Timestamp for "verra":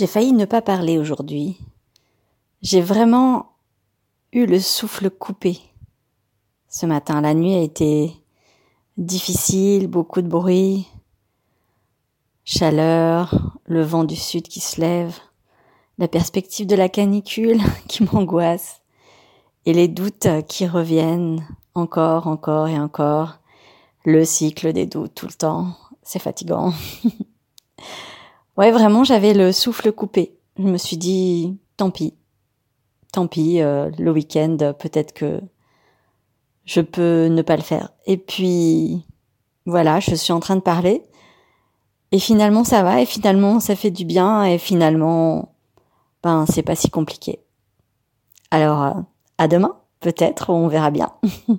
50.68-50.90